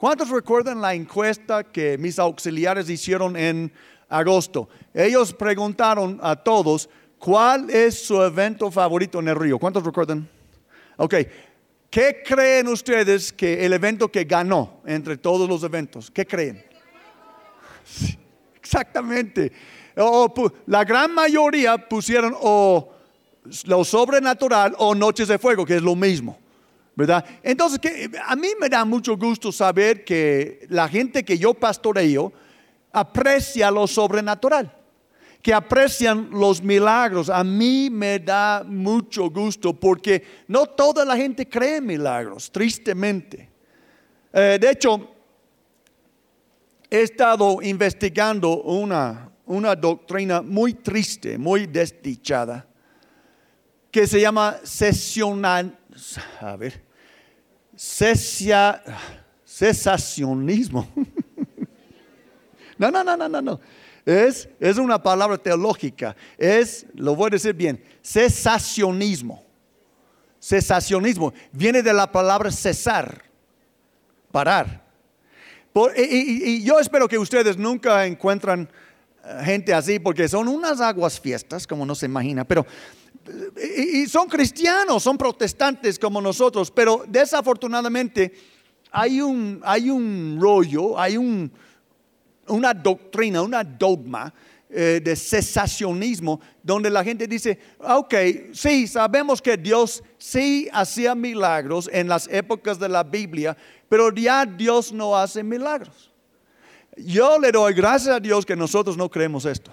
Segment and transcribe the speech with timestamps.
[0.00, 3.70] ¿Cuántos recuerdan la encuesta que mis auxiliares hicieron en
[4.08, 4.66] agosto?
[4.94, 6.88] Ellos preguntaron a todos,
[7.18, 9.58] ¿cuál es su evento favorito en el río?
[9.58, 10.26] ¿Cuántos recuerdan?
[10.96, 11.16] Ok,
[11.90, 16.10] ¿qué creen ustedes que el evento que ganó entre todos los eventos?
[16.10, 16.64] ¿Qué creen?
[18.56, 19.52] Exactamente.
[20.64, 22.90] la gran mayoría pusieron o
[23.64, 26.38] lo sobrenatural o noches de fuego, que es lo mismo.
[27.42, 27.80] Entonces,
[28.26, 32.32] a mí me da mucho gusto saber que la gente que yo pastoreo
[32.92, 34.70] aprecia lo sobrenatural,
[35.40, 37.30] que aprecian los milagros.
[37.30, 43.48] A mí me da mucho gusto porque no toda la gente cree en milagros, tristemente.
[44.32, 45.08] Eh, de hecho,
[46.90, 52.66] he estado investigando una, una doctrina muy triste, muy desdichada,
[53.90, 55.76] que se llama sesional,
[56.40, 56.82] a ver,
[59.44, 60.88] cesacionismo.
[62.78, 63.60] no, no, no, no, no, no.
[64.04, 66.16] Es, es una palabra teológica.
[66.38, 69.44] Es, lo voy a decir bien, cesacionismo.
[70.40, 73.22] Cesacionismo viene de la palabra cesar,
[74.32, 74.82] parar.
[75.96, 78.70] y, yo espero que ustedes nunca encuentran
[79.22, 82.66] eh, gente así porque son unas aguas fiestas, como no se imagina, pero
[83.76, 88.32] y, son cristianos, son protestantes como nosotros, pero desafortunadamente
[88.90, 91.50] hay un, hay un rollo, hay un,
[92.48, 94.32] una doctrina, una dogma
[94.68, 98.14] eh, de cesacionismo, donde la gente dice, ok,
[98.52, 103.56] sí, sabemos que Dios sí hacía milagros en las épocas de la Biblia,
[103.88, 106.10] pero ya Dios no hace milagros.
[106.96, 109.72] Yo le doy gracias a Dios que nosotros no creemos esto.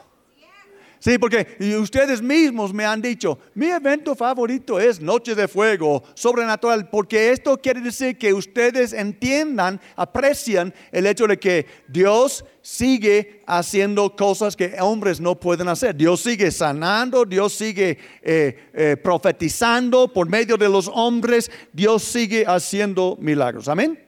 [1.00, 6.90] Sí, porque ustedes mismos me han dicho, mi evento favorito es Noche de Fuego, sobrenatural,
[6.90, 14.16] porque esto quiere decir que ustedes entiendan, aprecian el hecho de que Dios sigue haciendo
[14.16, 15.96] cosas que hombres no pueden hacer.
[15.96, 22.44] Dios sigue sanando, Dios sigue eh, eh, profetizando por medio de los hombres, Dios sigue
[22.46, 23.68] haciendo milagros.
[23.70, 24.04] Amén.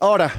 [0.00, 0.32] Ahora,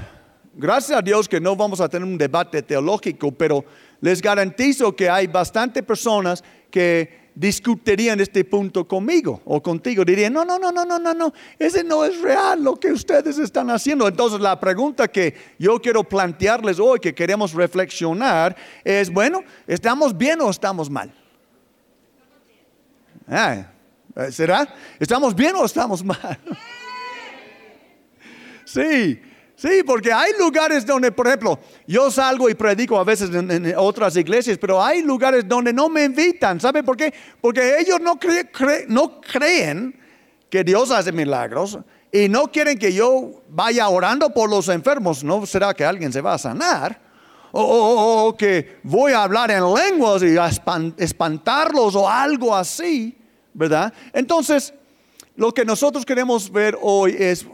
[0.54, 3.64] gracias a Dios que no vamos a tener un debate teológico, pero
[4.02, 10.06] les garantizo que hay bastante personas que discutirían este punto conmigo o contigo.
[10.06, 13.38] Dirían, no, no, no, no, no, no, no, ese no es real lo que ustedes
[13.38, 14.08] están haciendo.
[14.08, 20.40] Entonces la pregunta que yo quiero plantearles hoy, que queremos reflexionar, es, bueno, ¿estamos bien
[20.42, 21.14] o estamos mal?
[23.28, 23.72] Ah,
[24.32, 24.74] ¿Será?
[25.00, 26.40] ¿Estamos bien o estamos mal?
[28.64, 29.20] Sí.
[29.56, 31.58] Sí, porque hay lugares donde, por ejemplo,
[31.88, 36.04] yo salgo y predico a veces en, otras iglesias, pero hay lugares donde no me
[36.04, 36.60] invitan.
[36.60, 37.14] ¿Sabe por qué?
[37.40, 38.20] Porque ellos no,
[39.22, 39.96] creen
[40.50, 41.80] que Dios hace milagros
[42.12, 45.24] y no quieren que yo vaya orando por los enfermos.
[45.24, 47.00] ¿No será que alguien se va a sanar?
[47.54, 50.50] O, que voy a hablar en lenguas y a
[50.98, 53.18] espantarlos o algo así,
[53.54, 53.94] ¿verdad?
[54.12, 54.74] Entonces,
[55.38, 57.46] lo que nosotros queremos ver hoy es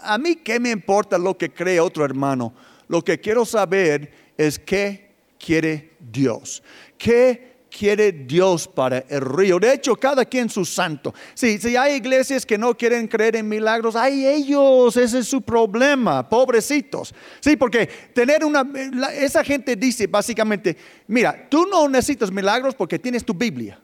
[0.00, 2.54] a mí qué me importa lo que cree otro hermano.
[2.88, 6.62] Lo que quiero saber es qué quiere Dios.
[6.96, 9.58] ¿Qué quiere Dios para el río?
[9.58, 11.14] De hecho, cada quien su santo.
[11.34, 15.42] Si, si hay iglesias que no quieren creer en milagros, hay ellos, ese es su
[15.42, 17.14] problema, pobrecitos.
[17.40, 18.66] Sí, porque tener una,
[19.12, 20.76] esa gente dice básicamente,
[21.06, 23.78] mira, tú no necesitas milagros porque tienes tu Biblia.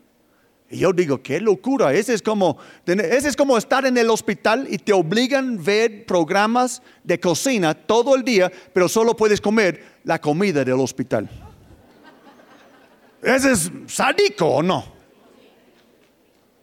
[0.75, 4.67] Y yo digo, qué locura, ese es, como, ese es como estar en el hospital
[4.69, 10.01] y te obligan a ver programas de cocina todo el día, pero solo puedes comer
[10.03, 11.31] la comida del hospital.
[13.23, 14.85] ¿Ese es sádico o no?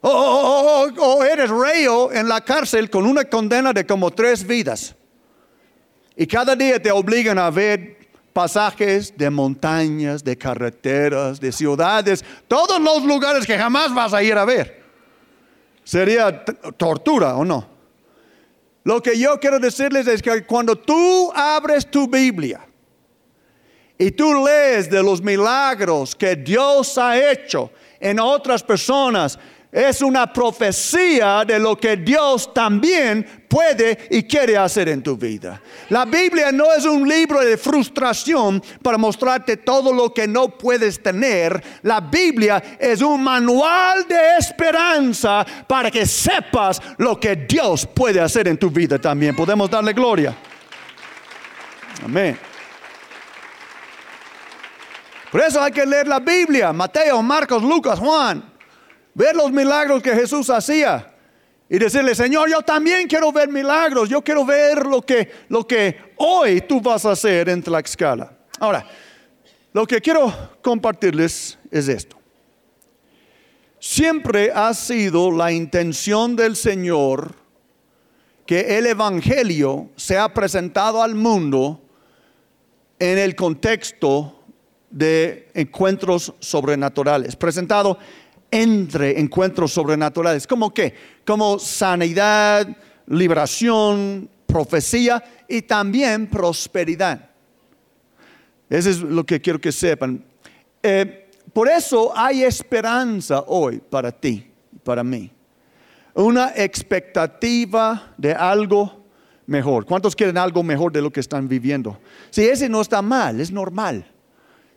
[0.01, 4.93] O, eres reo en la cárcel con una condena de como tres vidas.
[6.17, 8.00] Y cada día te obligan a ver
[8.33, 14.37] pasajes de montañas, de carreteras, de ciudades, todos los lugares que jamás vas a ir
[14.37, 14.81] a ver.
[15.83, 16.43] Sería
[16.77, 17.67] tortura o no.
[18.83, 22.61] Lo que yo quiero decirles es que cuando tú abres tu Biblia
[23.97, 29.37] y tú lees de los milagros que Dios ha hecho en otras personas,
[29.72, 35.62] es una profecía de lo que Dios también puede y quiere hacer en tu vida.
[35.90, 41.02] La Biblia no es un libro de frustración para mostrarte todo lo que no puedes
[41.02, 41.64] tener.
[41.84, 48.50] La Biblia es un manual de esperanza para que sepas lo que Dios puede hacer
[48.50, 49.35] en tu vida también.
[49.35, 50.35] Podemos darle gloria.
[52.03, 52.38] Amén.
[55.32, 58.50] Por eso hay que leer la Biblia, Mateo, Marcos, Lucas, Juan
[59.13, 61.08] ver los milagros que Jesús hacía.
[61.69, 66.13] y decirle, Señor, yo también quiero ver milagros, yo quiero ver lo que, lo que
[66.17, 68.29] hoy tú vas a hacer en Tlaxcala.
[68.59, 68.85] Ahora,
[69.72, 72.17] lo que quiero compartirles es esto.
[73.79, 77.35] Siempre ha sido la intención del Señor
[78.46, 81.81] que el Evangelio sea presentado al mundo
[82.99, 84.43] en el contexto
[84.90, 87.97] de encuentros sobrenaturales, presentado
[88.51, 90.93] entre encuentros sobrenaturales, como que,
[91.25, 92.67] como sanidad,
[93.07, 97.29] liberación, profecía y también prosperidad.
[98.69, 100.23] Eso es lo que quiero que sepan.
[100.83, 104.49] Eh, por eso hay esperanza hoy para ti,
[104.83, 105.31] para mí.
[106.13, 109.05] Una expectativa de algo
[109.45, 109.85] mejor.
[109.85, 111.99] ¿Cuántos quieren algo mejor de lo que están viviendo?
[112.29, 114.05] Si ese no está mal, es normal.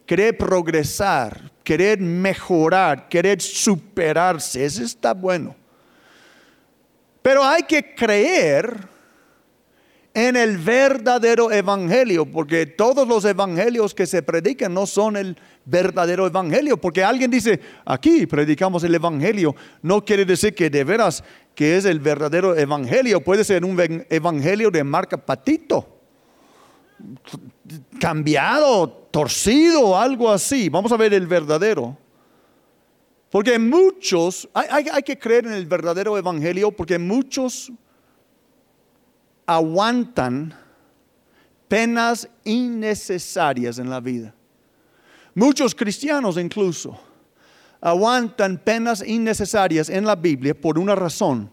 [0.07, 5.57] Querer progresar, querer mejorar, querer superarse, eso está bueno.
[7.23, 8.95] Pero hay que creer
[10.13, 16.27] en el verdadero evangelio, porque todos los evangelios que se predican no son el verdadero
[16.27, 21.25] evangelio, porque alguien dice, aquí predicamos el evangelio, no quiere decir que de veras
[21.55, 25.89] que es el verdadero evangelio, puede ser un evangelio de marca patito,
[28.01, 30.69] cambiado, torcido, algo así.
[30.69, 31.97] Vamos a ver el verdadero.
[33.31, 37.73] Porque muchos, hay, que creer en el verdadero evangelio, porque muchos
[39.45, 40.55] aguantan
[41.67, 44.33] penas innecesarias en la vida.
[45.35, 46.97] Muchos cristianos incluso
[47.81, 51.51] aguantan penas innecesarias en la Biblia por una razón,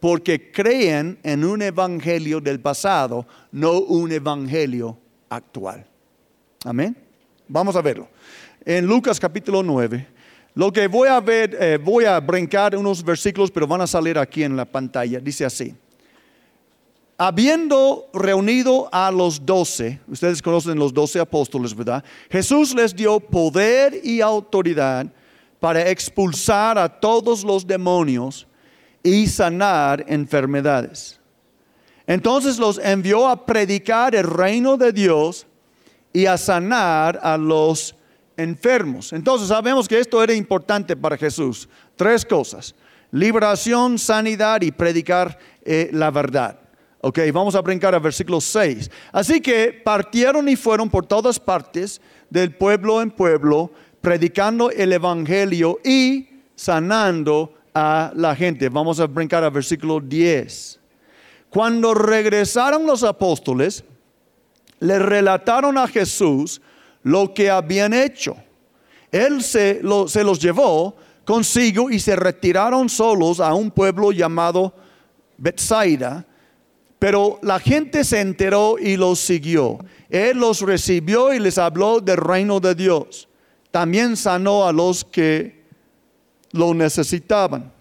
[0.00, 4.98] porque creen en un evangelio del pasado, no un evangelio
[5.34, 5.86] actual.
[6.64, 6.96] Amén.
[7.48, 8.08] Vamos a verlo.
[8.64, 10.06] En Lucas capítulo 9,
[10.54, 14.18] lo que voy a ver, eh, voy a brincar unos versículos, pero van a salir
[14.18, 15.18] aquí en la pantalla.
[15.18, 15.74] Dice así
[17.26, 22.02] habiendo reunido a los doce, ustedes conocen los doce apóstoles, ¿verdad?
[22.28, 25.06] Jesús les dio poder y autoridad
[25.60, 28.46] para expulsar a todos los demonios
[29.04, 31.20] y sanar enfermedades.
[32.06, 35.46] Entonces los envió a predicar el reino de Dios
[36.12, 37.94] y a sanar a los
[38.36, 39.12] enfermos.
[39.12, 41.68] Entonces sabemos que esto era importante para Jesús.
[41.96, 42.74] Tres cosas.
[43.10, 46.58] Liberación, sanidad y predicar eh, la verdad.
[47.00, 48.90] Ok, vamos a brincar a versículo 6.
[49.10, 52.00] Así que partieron y fueron por todas partes,
[52.30, 58.68] del pueblo en pueblo, predicando el Evangelio y sanando a la gente.
[58.68, 60.81] Vamos a brincar a versículo 10.
[61.52, 63.84] Cuando regresaron los apóstoles,
[64.80, 66.60] le relataron a Jesús
[67.02, 68.36] lo que habían hecho.
[69.10, 74.74] Él se, los llevó consigo y se retiraron solos a un pueblo llamado
[75.36, 76.26] Bethsaida
[77.02, 79.80] pero la gente se enteró y los siguió.
[80.08, 83.28] Él los recibió y les habló del reino de Dios.
[83.72, 85.64] También sanó a los que
[86.52, 87.72] lo necesitaban.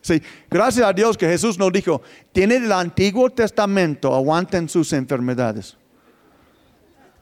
[0.00, 2.00] Sí, gracias a Dios que Jesús nos dijo,
[2.32, 5.76] tienen el Antiguo Testamento, aguanten sus enfermedades.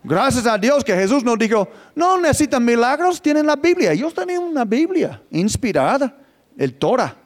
[0.05, 3.93] Gracias a Dios que Jesús nos dijo, no necesitan milagros, tienen la Biblia.
[3.93, 6.17] Ellos tenían una Biblia inspirada,
[6.57, 7.17] el Torah.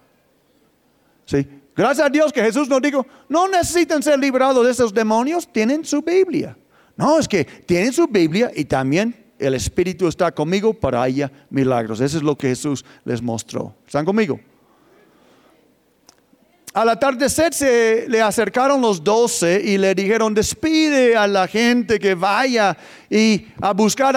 [1.26, 5.50] Sí, Gracias a Dios que Jesús nos dijo, no necesitan ser librados de esos demonios,
[5.50, 6.56] tienen su Biblia.
[6.96, 12.00] No, es que tienen su Biblia y también el Espíritu está conmigo para haya milagros.
[12.00, 13.74] Eso es lo que Jesús les mostró.
[13.86, 14.38] ¿Están conmigo?
[16.74, 22.14] Al atardecer se le acercaron los doce y le dijeron, despide a la gente que
[22.14, 22.76] vaya
[23.10, 24.16] y a buscar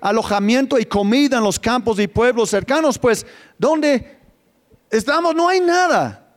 [0.00, 3.26] alojamiento y comida en los campos y pueblos cercanos, pues
[3.58, 4.18] donde
[4.88, 6.32] estamos no hay nada.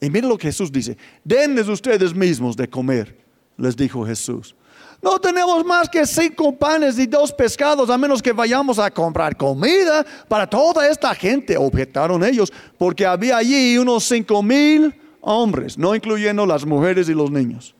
[0.00, 3.18] Y miren lo que Jesús dice, denles ustedes mismos de comer,
[3.56, 4.54] les dijo Jesús.
[5.02, 9.36] No tenemos más que cinco panes y dos pescados, a menos que vayamos a comprar
[9.36, 15.92] comida para toda esta gente, objetaron ellos, porque había allí unos cinco mil hombres, no
[15.96, 17.74] incluyendo las mujeres y los niños.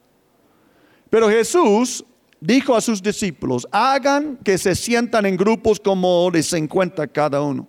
[1.08, 2.04] Pero Jesús
[2.40, 7.68] dijo a sus discípulos, hagan que se sientan en grupos como de 50 cada uno.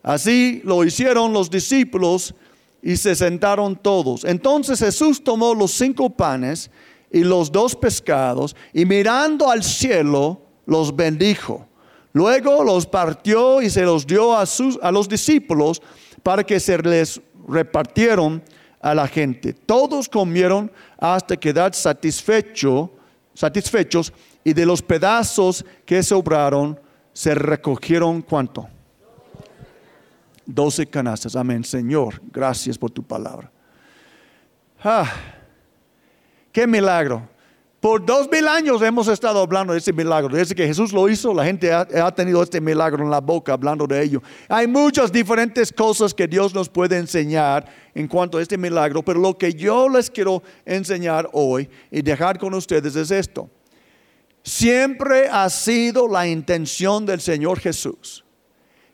[0.00, 2.34] Así lo hicieron los discípulos
[2.80, 4.24] y se sentaron todos.
[4.24, 6.70] Entonces Jesús tomó los cinco panes
[7.14, 11.64] y los dos pescados y mirando al cielo los bendijo.
[12.12, 15.80] Luego los partió y se los dio a, sus, a los discípulos
[16.24, 18.42] para que se les repartieron
[18.80, 19.52] a la gente.
[19.52, 22.90] Todos comieron hasta quedar satisfecho,
[23.32, 26.80] satisfechos y de los pedazos que sobraron
[27.12, 28.66] se recogieron cuánto?
[30.44, 31.36] Doce canastas.
[31.36, 31.62] Amén.
[31.62, 33.52] Señor, gracias por tu palabra.
[34.82, 35.06] Ah,
[36.54, 37.28] qué milagro.
[37.80, 40.34] Por dos mil años hemos estado hablando de ese milagro.
[40.34, 43.86] Desde que Jesús lo hizo, la gente ha, tenido este milagro en la boca hablando
[43.86, 44.22] de ello.
[44.48, 49.20] Hay muchas diferentes cosas que Dios nos puede enseñar en cuanto a este milagro, pero
[49.20, 53.50] lo que yo les quiero enseñar hoy y dejar con ustedes es esto.
[54.42, 58.24] Siempre ha sido la intención del Señor Jesús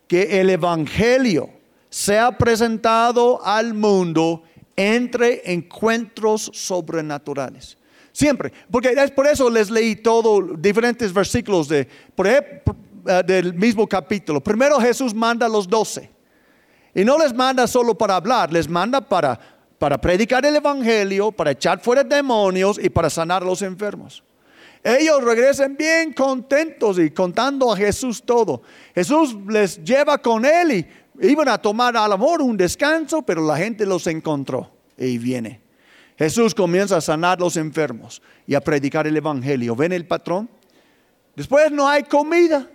[0.08, 1.50] que el Evangelio
[1.90, 4.42] sea presentado al mundo
[4.80, 7.76] entre encuentros sobrenaturales.
[8.12, 8.50] Siempre.
[8.70, 14.40] Porque es por eso les leí todos diferentes versículos de, eh, del mismo capítulo.
[14.40, 16.10] Primero Jesús manda a los doce.
[16.94, 19.38] Y no les manda solo para hablar, les manda para,
[19.78, 24.24] para predicar el Evangelio, para echar fuera demonios y para sanar a los enfermos.
[24.82, 28.62] Ellos regresan bien contentos y contando a Jesús todo.
[28.94, 30.86] Jesús les lleva con él y
[31.20, 35.60] iban a tomar al amor un descanso, pero la gente los encontró y viene.
[36.16, 39.74] Jesús comienza a sanar los enfermos y a predicar el Evangelio.
[39.74, 40.48] ¿Ven el patrón?
[41.34, 42.68] Después no hay comida.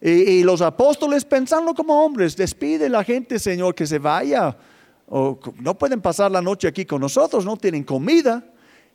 [0.00, 4.56] Y, los apóstoles pensando como hombres, despide la gente, Señor, que se vaya.
[5.06, 8.42] O, no pueden pasar la noche aquí con nosotros, no tienen comida.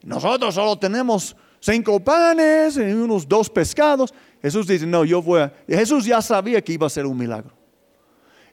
[0.01, 4.11] Nosotros solo tenemos cinco panes y unos dos pescados.
[4.41, 5.53] Jesús dice, no, yo voy a...
[5.67, 7.64] Jesús ya sabía que iba a ser un milagro.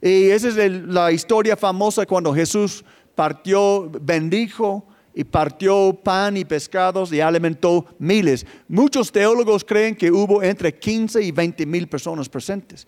[0.03, 0.57] Y esa es
[0.87, 8.45] la historia famosa cuando Jesús partió, bendijo y partió pan y pescados y alimentó miles.
[8.67, 12.87] Muchos teólogos creen que hubo entre 15 y 20 mil personas presentes.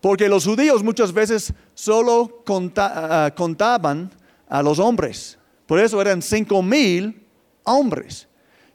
[0.00, 2.44] Porque los judíos muchas veces solo
[2.76, 4.10] ah, contaban
[4.48, 5.36] a los hombres.
[5.66, 7.26] Por eso eran 5 mil
[7.64, 8.28] hombres.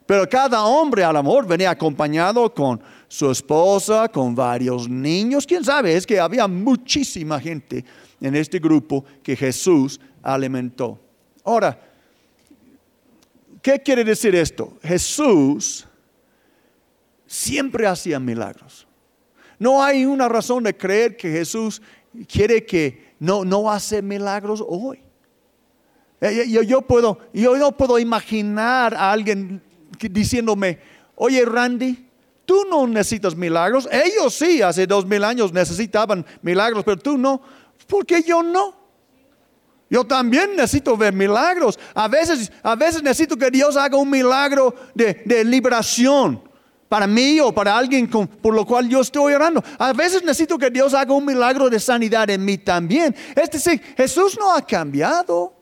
[0.06, 5.46] Pero cada hombre al amor venía acompañado con su esposa, con varios niños.
[5.46, 5.98] ¿Quién sabe?
[5.98, 7.84] Es que había muchísima gente
[8.22, 10.98] en este grupo que Jesús alimentó.
[11.44, 11.78] Ahora,
[13.62, 14.78] ¿qué quiere decir esto?
[14.82, 15.86] Jesús
[17.28, 18.88] siempre hacía milagros.
[19.60, 21.82] No hay una razón de creer que Jesús
[22.32, 25.02] quiere que no, no hace milagros hoy.
[26.22, 29.62] Eh, yo, yo, puedo, yo no puedo imaginar a alguien
[30.00, 30.80] diciéndome,
[31.16, 32.08] oye Randy,
[32.52, 33.88] tú no necesitas milagros.
[33.90, 37.42] Ellos sí, hace dos mil años necesitaban milagros, pero tú no.
[37.88, 38.76] ¿Por qué yo no?
[39.90, 41.80] Yo también necesito ver milagros.
[41.96, 46.44] A veces, a veces necesito que Dios haga un milagro de, liberación
[46.90, 49.64] para mí o para alguien por lo cual yo estoy orando.
[49.80, 53.16] A veces necesito que Dios haga un milagro de sanidad en mí también.
[53.34, 55.61] Es decir, Jesús no ha cambiado.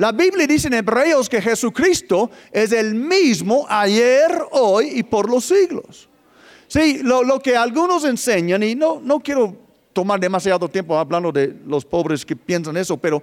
[0.00, 5.44] La Biblia dice en Hebreos que Jesucristo es el mismo ayer, hoy y por los
[5.44, 6.08] siglos.
[6.68, 9.54] Sí, lo, que algunos enseñan, y no, no quiero
[9.92, 13.22] tomar demasiado tiempo hablando de los pobres que piensan eso, pero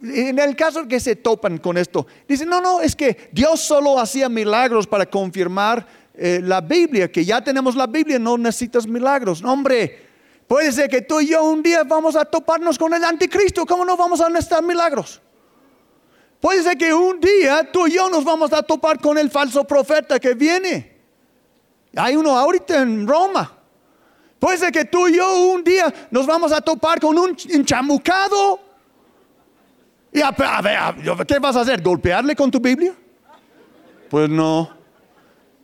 [0.00, 3.98] en el caso que se topan con esto, dicen, no, no, es que Dios solo
[3.98, 9.42] hacía milagros para confirmar eh, la Biblia, que ya tenemos la Biblia, no necesitas milagros.
[9.42, 10.09] No, hombre,
[10.50, 13.84] puede ser que tú y yo un día vamos a toparnos con el anticristo, ¿cómo
[13.84, 15.22] no vamos a necesitar milagros?
[16.40, 19.62] Puede ser que un día tú y yo nos vamos a topar con el falso
[19.62, 20.98] profeta que viene.
[21.94, 23.56] Hay uno ahorita en Roma.
[24.40, 28.58] Puede ser que tú y yo un día nos vamos a topar con un enchamucado
[30.12, 31.80] y a, ver, ¿qué vas a hacer?
[31.80, 32.92] ¿Golpearle con tu Biblia?
[34.08, 34.68] Pues no.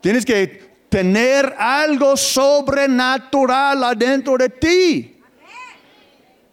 [0.00, 5.14] Tienes que tener algo sobrenatural adentro de ti.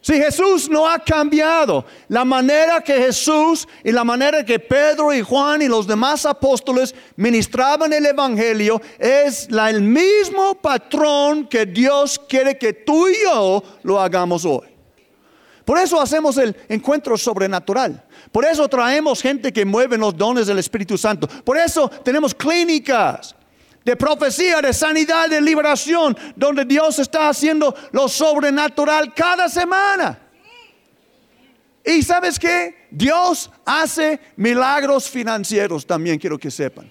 [0.01, 5.21] Si Jesús no ha cambiado, la manera que Jesús y la manera que Pedro y
[5.21, 12.57] Juan y los demás apóstoles ministraban el Evangelio es el mismo patrón que Dios quiere
[12.57, 14.67] que tú y yo lo hagamos hoy.
[15.63, 18.03] Por eso hacemos el encuentro sobrenatural.
[18.29, 21.29] Por eso traemos gente que mueve los dones del Espíritu Santo.
[21.45, 23.37] Por eso tenemos clínicas
[23.83, 30.19] de profecía, de sanidad, de liberación, donde Dios está haciendo lo sobrenatural cada semana.
[31.85, 32.87] Y sabes qué?
[32.91, 36.89] Dios hace milagros financieros también, quiero que sepan.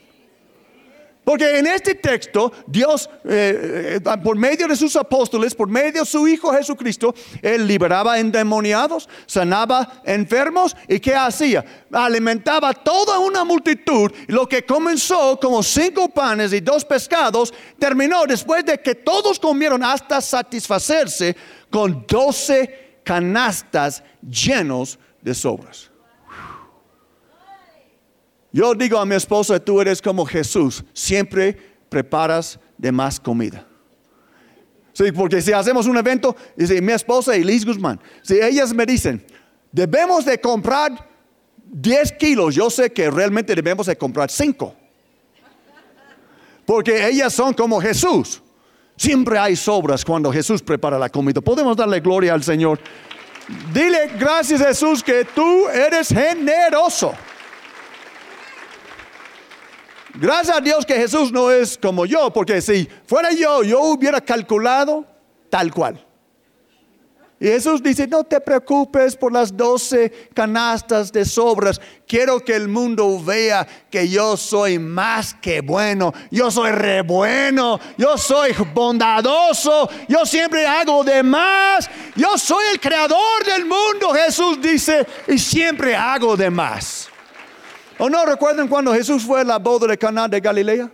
[1.25, 6.07] Porque en este texto, Dios, eh, eh, por medio de sus apóstoles, por medio de
[6.07, 11.65] su Hijo Jesucristo, Él liberaba endemoniados, sanaba enfermos y ¿qué hacía?
[11.93, 14.11] Alimentaba toda una multitud.
[14.27, 19.85] Lo que comenzó como cinco panes y dos pescados, terminó después de que todos comieron
[19.85, 21.37] hasta satisfacerse
[21.71, 25.92] con doce canastas llenos de sobras.
[28.53, 31.57] Yo digo a mi esposa, tú eres como Jesús, siempre
[31.89, 33.67] preparas de más comida.
[34.93, 38.85] Sí, porque si hacemos un evento, dice mi esposa y Liz Guzmán, si ellas me
[38.85, 39.25] dicen,
[39.71, 41.09] debemos de comprar
[41.65, 44.77] 10 kilos, yo sé que realmente debemos de comprar 5.
[46.67, 48.43] Porque ellas son como Jesús.
[48.97, 51.41] Siempre hay sobras cuando Jesús prepara la comida.
[51.41, 52.79] Podemos darle gloria al Señor.
[53.73, 57.15] Dile gracias Jesús que tú eres generoso.
[60.15, 64.21] Gracias a Dios que Jesús no es como yo, porque si fuera yo, yo hubiera
[64.21, 65.07] calculado
[65.49, 66.05] tal cual.
[67.43, 71.81] Y Jesús dice, no te preocupes por las doce canastas de sobras.
[72.07, 76.15] Quiero que el mundo vea que yo soy más que bueno.
[76.31, 77.81] Yo soy re bueno.
[77.99, 79.91] Yo soy bondadoso.
[80.07, 81.91] Yo siempre hago de más.
[82.15, 87.09] Yo soy el creador del mundo, Jesús dice, y siempre hago de más.
[88.05, 90.91] ¿O no recuerdan cuando Jesús fue a la boda de Caná de Galilea?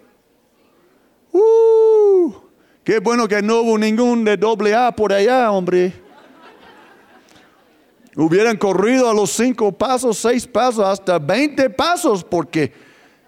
[1.33, 2.35] Uh,
[2.85, 5.95] qué bueno que no hubo ningún de doble A por allá, hombre.
[8.15, 12.75] Hubieran corrido a los cinco pasos, seis pasos, hasta veinte pasos, porque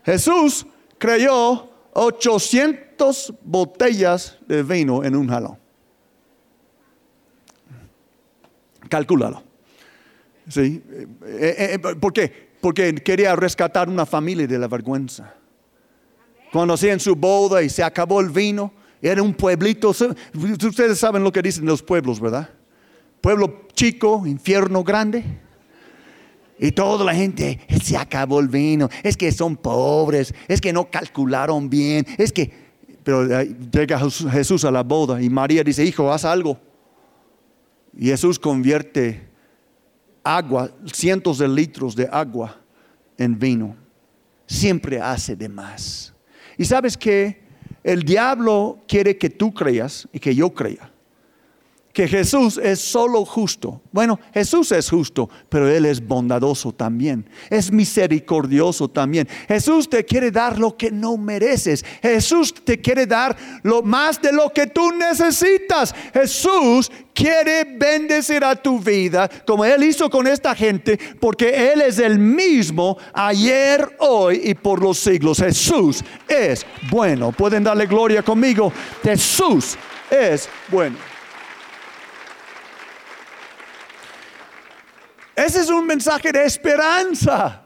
[0.04, 0.66] Jesús
[0.98, 5.58] creyó 800 botellas de vino en un jalón.
[8.90, 9.42] Calcúlalo.
[10.50, 10.82] ¿Sí?
[10.92, 12.49] Eh, eh, eh, ¿Por qué?
[12.60, 15.34] Porque quería rescatar una familia de la vergüenza.
[16.52, 19.90] Cuando hacían su boda y se acabó el vino, era un pueblito.
[19.90, 22.50] Ustedes saben lo que dicen los pueblos, ¿verdad?
[23.20, 25.24] pueblo chico, infierno grande.
[26.58, 30.90] Y toda la gente, se acabó el vino, es que son pobres, es que no
[30.90, 32.52] calcularon bien, es que,
[33.02, 33.26] pero
[33.72, 36.58] llega Jesús a la boda y María dice, hijo, haz algo.
[37.96, 39.29] Y Jesús convierte
[40.22, 42.60] agua, cientos de litros de agua
[43.16, 43.76] en vino.
[44.46, 46.12] Siempre hace de más.
[46.58, 47.40] Y sabes que
[47.82, 50.90] el diablo quiere que tú creas y que yo crea
[52.00, 53.82] que Jesús es solo justo.
[53.92, 57.28] Bueno, Jesús es justo, pero Él es bondadoso también.
[57.50, 59.28] Es misericordioso también.
[59.46, 61.84] Jesús te quiere dar lo que no mereces.
[62.00, 65.94] Jesús te quiere dar lo más de lo que tú necesitas.
[66.14, 71.98] Jesús quiere bendecir a tu vida como Él hizo con esta gente, porque Él es
[71.98, 75.36] el mismo ayer, hoy y por los siglos.
[75.36, 77.30] Jesús es bueno.
[77.30, 78.72] Pueden darle gloria conmigo.
[79.02, 79.76] Jesús
[80.10, 80.96] es bueno.
[85.44, 87.62] Ese es un mensaje de esperanza.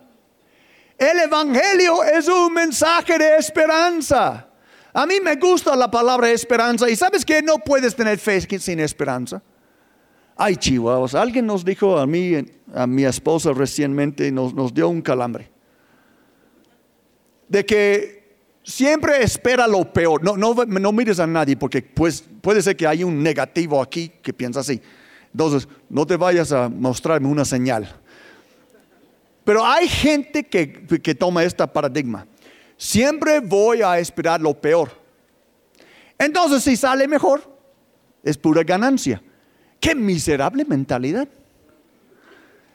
[0.96, 4.48] El Evangelio es un mensaje de esperanza.
[4.92, 8.78] A mí me gusta la palabra esperanza y sabes que no puedes tener fe sin
[8.78, 9.42] esperanza.
[10.36, 15.02] Ay, chihuahuas, alguien nos dijo a mí, a mi esposa recientemente, nos, nos dio un
[15.02, 15.50] calambre.
[17.48, 18.24] De que
[18.62, 20.22] siempre espera lo peor.
[20.22, 24.32] No, no, mires a nadie porque pues, puede ser que hay un negativo aquí que
[24.32, 24.80] piensa así.
[25.34, 27.92] Entonces, no te vayas a mostrarme una señal.
[29.42, 32.24] Pero hay gente que, que toma este paradigma.
[32.76, 34.92] Siempre voy a esperar lo peor.
[36.16, 37.42] Entonces, si sale mejor,
[38.22, 39.20] es pura ganancia.
[39.80, 41.28] Qué miserable mentalidad.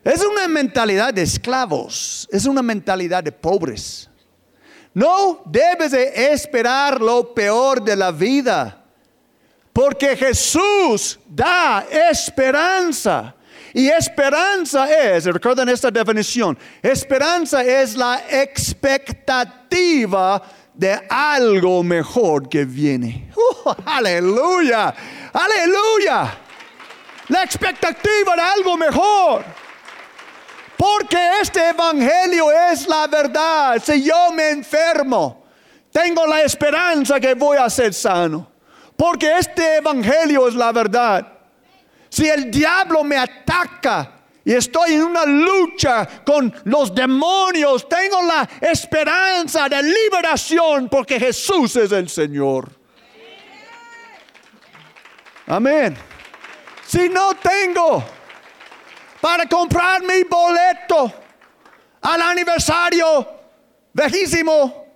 [0.04, 4.10] Es una mentalidad de esclavos, es una mentalidad de pobres.
[4.93, 8.78] No debes de esperar lo peor de la vida.
[9.73, 13.36] Porque Jesús da esperanza.
[13.73, 20.41] Y esperanza es, recuerden esta definición, esperanza es la expectativa
[20.73, 23.32] de algo mejor que viene.
[23.36, 24.91] Uh, aleluya,
[25.32, 26.36] aleluya.
[27.27, 29.45] La expectativa de algo mejor.
[30.75, 33.79] Porque este evangelio es la verdad.
[33.84, 35.43] Si yo me enfermo,
[35.91, 38.48] tengo la esperanza que voy a ser sano.
[38.99, 41.25] Porque este evangelio es la verdad.
[42.09, 44.12] Si el diablo me ataca
[44.43, 51.77] y estoy en una lucha con los demonios, tengo la esperanza de liberación porque Jesús
[51.77, 52.69] es el Señor.
[55.47, 55.95] Amén.
[56.85, 58.03] Si no tengo
[59.21, 61.13] para comprar mi boleto
[62.01, 63.29] al aniversario
[63.93, 64.88] vejísimo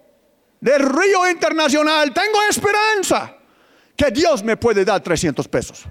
[0.59, 3.37] del Río Internacional, tengo esperanza
[3.95, 5.83] que Dios me puede dar 300 pesos.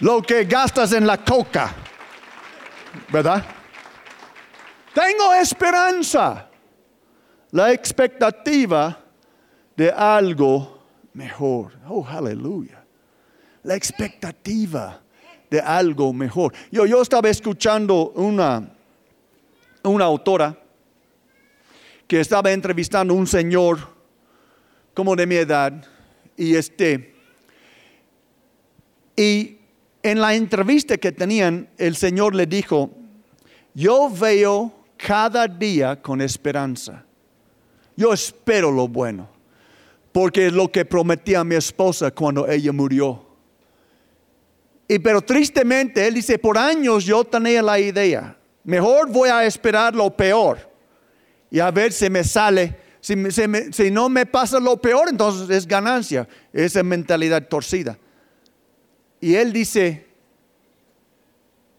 [0.00, 1.74] Lo que gastas en la coca,
[3.12, 3.44] ¿verdad?
[4.92, 6.48] Tengo esperanza,
[7.52, 8.98] la expectativa
[9.76, 11.72] de algo mejor.
[11.88, 12.84] Oh, aleluya.
[13.62, 15.00] La expectativa
[15.50, 16.52] de algo mejor.
[16.70, 18.68] Yo, yo estaba escuchando una,
[19.82, 20.56] una autora
[22.06, 23.78] que estaba entrevistando a un señor
[24.92, 25.72] como de mi edad
[26.36, 27.14] y este,
[29.16, 29.58] y
[30.02, 32.90] en la entrevista que tenían, el Señor le dijo,
[33.74, 37.04] yo veo cada día con esperanza.
[37.96, 39.28] Yo espero lo bueno,
[40.12, 43.24] porque es lo que prometí a mi esposa cuando ella murió.
[44.88, 49.94] Y pero tristemente él dice, por años yo tenía la idea, mejor voy a esperar
[49.94, 50.58] lo peor
[51.50, 52.83] y a ver si me sale.
[53.04, 57.98] Si, no me pasa lo peor, entonces es ganancia, esa mentalidad torcida.
[59.20, 60.06] Y él dice,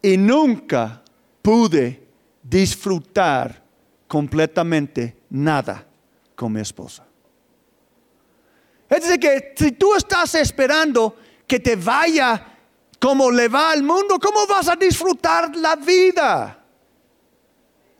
[0.02, 1.02] y nunca
[1.42, 2.06] pude
[2.44, 3.60] disfrutar
[4.06, 5.84] completamente nada
[6.36, 7.04] con mi esposa.
[8.88, 12.56] Es decir, que si tú estás esperando que te vaya
[13.00, 16.65] como le va al mundo, ¿cómo vas a disfrutar la vida?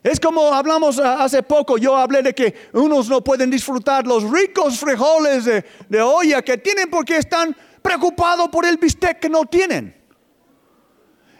[0.07, 4.79] Es como hablamos hace poco, yo hablé de que unos no pueden disfrutar los ricos
[4.79, 10.01] frijoles de, olla que tienen porque están preocupados por el bistec que no tienen.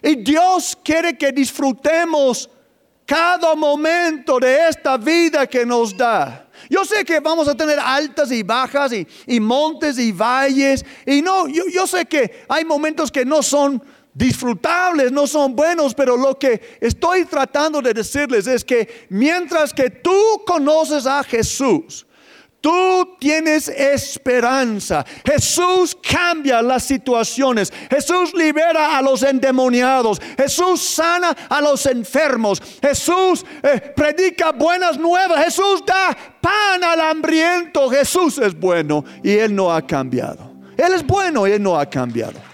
[0.03, 2.51] Y Dios quiere que disfrutemos
[3.05, 6.49] cada momento de esta vida que nos da.
[6.69, 8.91] Yo sé que vamos a tener altas y bajas
[9.29, 10.85] y, montes y valles.
[11.07, 13.81] Y no, yo sé que hay momentos que no son
[14.17, 19.91] disfrutables, no son buenos, pero lo que estoy tratando de decirles es que mientras que
[19.91, 22.07] tú conoces a Jesús,
[22.59, 25.05] Tú tienes esperanza.
[25.25, 27.73] Jesús cambia las situaciones.
[27.89, 30.21] Jesús libera a los endemoniados.
[30.37, 32.61] Jesús sana a los enfermos.
[32.83, 35.45] Jesús eh, predica buenas nuevas.
[35.45, 37.89] Jesús da pan al hambriento.
[37.89, 40.51] Jesús es bueno y Él no ha cambiado.
[40.77, 42.46] Él es bueno y Él no ha cambiado.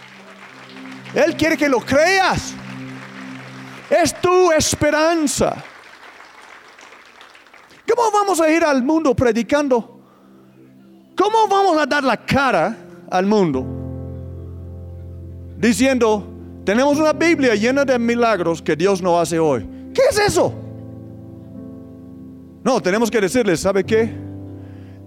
[1.14, 2.54] Él quiere que lo creas.
[3.90, 5.54] Es tu esperanza.
[7.86, 9.92] ¿Cómo vamos a ir al mundo predicando
[11.16, 12.76] ¿Cómo vamos a dar la cara
[13.10, 13.64] al mundo?
[15.56, 16.26] Diciendo,
[16.64, 19.66] tenemos una Biblia llena de milagros que Dios no hace hoy.
[19.94, 20.52] ¿Qué es eso?
[22.64, 24.12] No, tenemos que decirles, ¿sabe qué?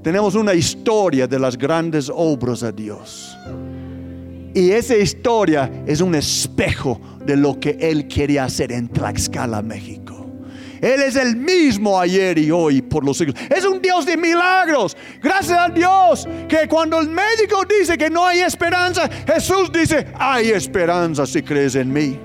[0.03, 3.35] Tenemos una historia de las grandes obras de Dios.
[4.55, 10.25] Y esa historia es un espejo de lo que Él quería hacer en Tlaxcala, México.
[10.81, 13.35] Él es el mismo ayer y hoy por los siglos.
[13.49, 14.95] Es un Dios de milagros.
[15.21, 20.51] Gracias a Dios que cuando el médico dice que no hay esperanza, Jesús dice, hay
[20.51, 22.17] esperanza si crees en mí.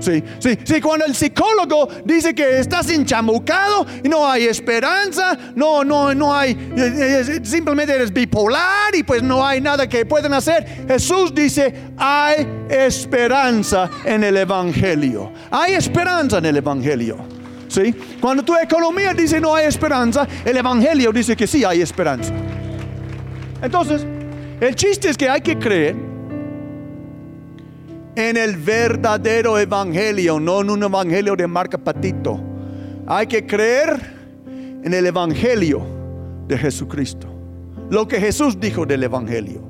[0.00, 5.84] Sí, sí, sí, cuando el psicólogo dice que estás enchamucado y no hay esperanza, no,
[5.84, 10.32] no, no hay, eh, eh, simplemente eres bipolar y pues no hay nada que puedan
[10.32, 10.86] hacer.
[10.88, 15.32] Jesús dice, hay esperanza en el Evangelio.
[15.50, 17.18] Hay esperanza en el Evangelio.
[17.68, 17.94] ¿sí?
[18.20, 22.32] Cuando tu economía dice no hay esperanza, el Evangelio dice que sí hay esperanza.
[23.62, 24.06] Entonces,
[24.60, 26.09] el chiste es que hay que creer
[28.28, 32.40] en el verdadero Evangelio, no en un Evangelio de marca patito.
[33.06, 33.98] Hay que creer
[34.84, 35.82] en el Evangelio
[36.46, 37.26] de Jesucristo.
[37.88, 39.68] Lo que Jesús dijo del Evangelio.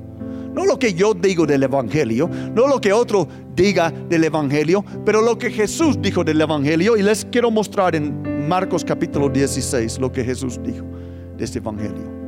[0.53, 5.21] No lo que yo digo del Evangelio, no lo que otro diga del Evangelio, pero
[5.21, 6.97] lo que Jesús dijo del Evangelio.
[6.97, 10.85] Y les quiero mostrar en Marcos capítulo 16 lo que Jesús dijo
[11.37, 12.20] de este Evangelio.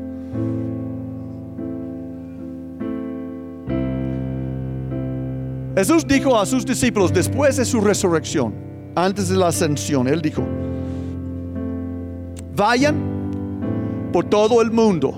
[5.75, 8.53] Jesús dijo a sus discípulos después de su resurrección,
[8.95, 10.43] antes de la ascensión, Él dijo,
[12.55, 15.13] vayan por todo el mundo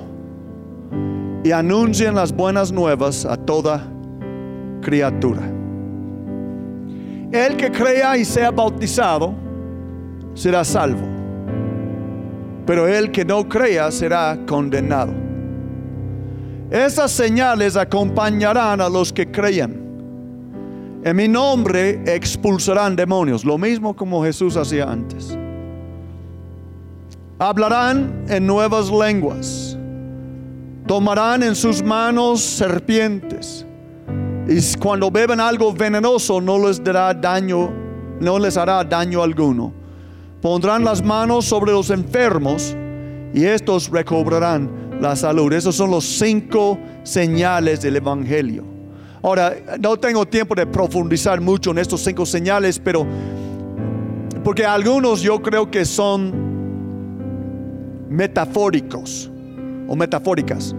[1.44, 3.86] y anuncien las buenas nuevas a toda
[4.82, 5.42] criatura.
[7.32, 9.34] El que crea y sea bautizado
[10.36, 11.06] será salvo,
[12.66, 15.14] pero el que no crea será condenado.
[16.72, 19.85] Esas señales acompañarán a los que crean.
[21.06, 25.38] En mi nombre expulsarán demonios, lo mismo como Jesús hacía antes.
[27.40, 29.78] Hablarán en nuevas lenguas
[30.88, 33.66] Tomarán en sus manos serpientes.
[34.48, 37.72] Y cuando beban algo venenoso no les dará daño,
[38.20, 39.74] no les hará daño alguno.
[40.42, 42.76] Pondrán las manos sobre los enfermos
[43.34, 45.52] y estos recobrarán la salud.
[45.52, 48.75] Esos son los cinco señales del Evangelio.
[49.26, 53.08] Ahora, no tengo tiempo de profundizar mucho en estos cinco señales, pero
[54.44, 56.32] porque algunos yo creo que son
[58.08, 59.32] metafóricos
[59.88, 60.76] o metafóricas.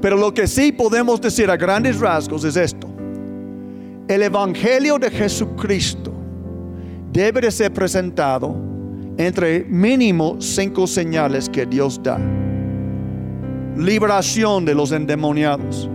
[0.00, 2.86] Pero lo que sí podemos decir a grandes rasgos es esto.
[4.06, 6.12] El Evangelio de Jesucristo
[7.12, 8.54] debe de ser presentado
[9.16, 12.16] entre mínimo cinco señales que Dios da.
[13.76, 15.90] Liberación de los endemoniados.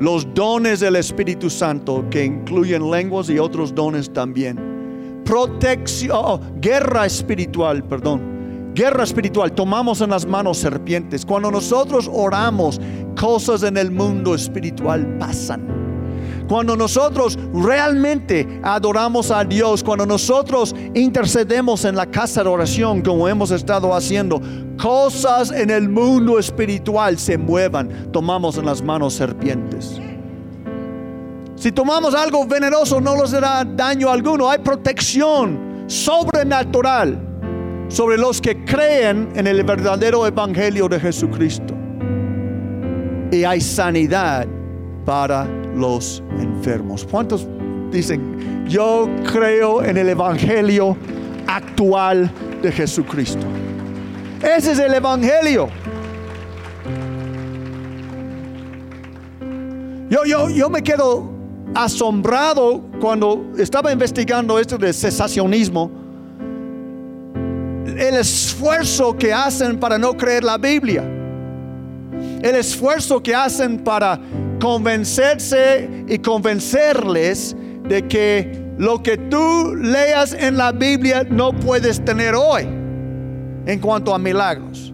[0.00, 5.22] Los dones del Espíritu Santo que incluyen lenguas y otros dones también.
[5.26, 8.72] protección, oh, guerra espiritual, perdón.
[8.74, 11.26] Guerra espiritual, tomamos en las manos serpientes.
[11.26, 12.80] Cuando nosotros oramos,
[13.14, 15.79] cosas en el mundo espiritual pasan.
[16.50, 23.28] Cuando nosotros realmente adoramos a Dios, cuando nosotros intercedemos en la casa de oración como
[23.28, 24.42] hemos estado haciendo,
[24.76, 28.10] cosas en el mundo espiritual se muevan.
[28.10, 30.00] Tomamos en las manos serpientes.
[31.54, 34.50] Si tomamos algo venenoso no nos dará daño alguno.
[34.50, 37.16] Hay protección sobrenatural
[37.86, 41.74] sobre los que creen en el verdadero evangelio de Jesucristo.
[43.30, 44.48] Y hay sanidad
[45.06, 47.06] para los enfermos.
[47.10, 47.46] ¿Cuántos
[47.90, 50.96] dicen, yo creo en el evangelio
[51.46, 52.30] actual
[52.62, 53.46] de Jesucristo?
[54.42, 55.68] Ese es el evangelio.
[60.08, 61.30] Yo, yo, yo me quedo
[61.74, 65.90] asombrado cuando estaba investigando esto de cesacionismo,
[67.86, 71.04] el esfuerzo que hacen para no creer la Biblia,
[72.42, 74.18] el esfuerzo que hacen para
[74.60, 77.56] convencerse y convencerles
[77.88, 82.62] de que lo que tú leas en la Biblia no puedes tener hoy
[83.66, 84.92] en cuanto a milagros.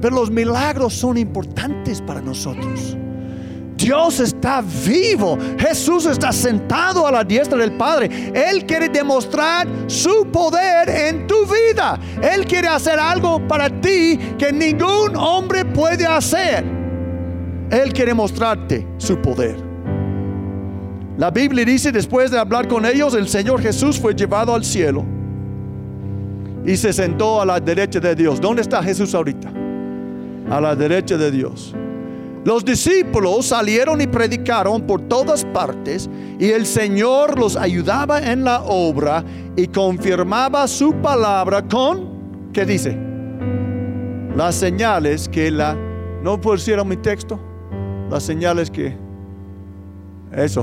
[0.00, 2.96] Pero los milagros son importantes para nosotros.
[3.76, 5.38] Dios está vivo.
[5.58, 8.32] Jesús está sentado a la diestra del Padre.
[8.34, 11.98] Él quiere demostrar su poder en tu vida.
[12.20, 16.77] Él quiere hacer algo para ti que ningún hombre puede hacer.
[17.70, 19.56] Él quiere mostrarte su poder.
[21.18, 25.04] La Biblia dice, después de hablar con ellos, el Señor Jesús fue llevado al cielo
[26.64, 28.40] y se sentó a la derecha de Dios.
[28.40, 29.52] ¿Dónde está Jesús ahorita?
[30.50, 31.74] A la derecha de Dios.
[32.44, 38.62] Los discípulos salieron y predicaron por todas partes y el Señor los ayudaba en la
[38.62, 39.24] obra
[39.56, 42.96] y confirmaba su palabra con, ¿qué dice?
[44.36, 45.76] Las señales que la,
[46.22, 47.47] ¿no pusieron mi texto?
[48.10, 48.96] Las señales que,
[50.32, 50.62] eso,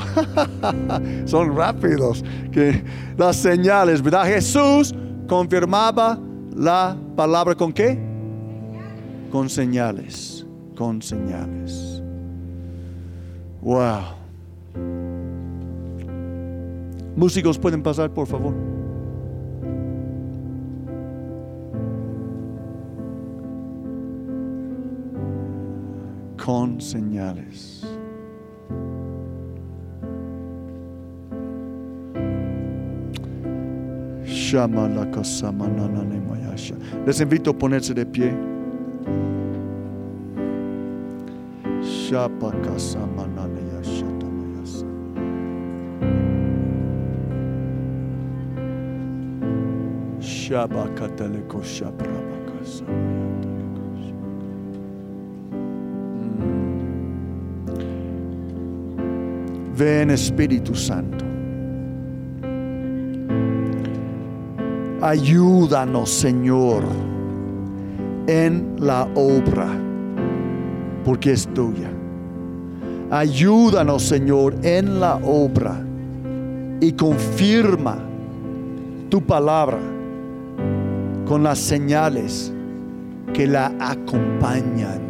[1.26, 2.84] son rápidos, que
[3.18, 4.26] las señales, ¿verdad?
[4.26, 4.94] Jesús
[5.28, 6.20] confirmaba
[6.56, 8.00] la palabra con qué?
[9.32, 10.36] Con señales
[10.76, 12.04] con señales.
[13.62, 14.04] Wow.
[17.16, 18.54] Músicos pueden pasar, por favor.
[26.46, 27.82] Con señales.
[37.06, 38.32] Les invito a ponerse de pie.
[41.82, 44.86] Shapakasa mananaya shatamayasa.
[50.20, 52.15] Shabakateleko shaprabakasa.
[59.78, 61.26] Ven Espíritu Santo.
[65.02, 66.84] Ayúdanos, Señor,
[68.28, 69.68] en la obra,
[71.04, 71.90] porque es tuya.
[73.12, 75.80] Ayúdanos, Señor, en la obra
[76.82, 77.98] y confirma
[79.10, 79.78] tu palabra
[81.26, 82.52] con las señales
[83.34, 85.05] que la acompañan.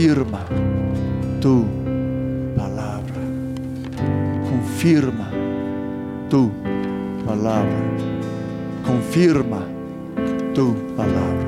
[0.00, 0.40] Confirma
[1.42, 1.66] tu
[2.56, 3.20] palabra.
[4.48, 5.28] Confirma
[6.30, 6.50] tu
[7.26, 7.82] palabra.
[8.82, 9.60] Confirma
[10.54, 11.39] tu palabra.